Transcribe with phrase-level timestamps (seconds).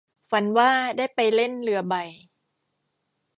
[0.31, 1.95] ฝันว่าได้ไปเล่นเรือใบ